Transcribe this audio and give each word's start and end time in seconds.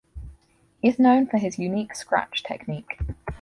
He 0.81 0.87
is 0.87 0.97
known 0.97 1.27
for 1.27 1.37
his 1.37 1.59
unique 1.59 1.93
Scratch 1.93 2.41
technique. 2.41 2.97